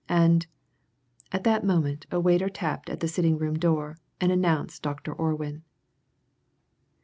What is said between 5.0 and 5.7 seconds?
Orwin.